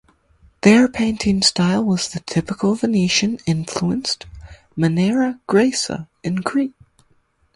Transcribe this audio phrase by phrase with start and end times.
[0.61, 4.25] There painting style was the typical Venetian influenced
[4.75, 6.73] maniera greca in Crete.